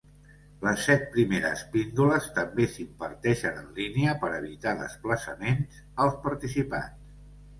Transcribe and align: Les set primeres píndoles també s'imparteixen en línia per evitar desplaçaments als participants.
Les 0.67 0.79
set 0.85 1.03
primeres 1.15 1.59
píndoles 1.73 2.29
també 2.37 2.65
s'imparteixen 2.77 3.59
en 3.63 3.69
línia 3.81 4.15
per 4.23 4.31
evitar 4.37 4.73
desplaçaments 4.79 5.81
als 6.07 6.17
participants. 6.27 7.13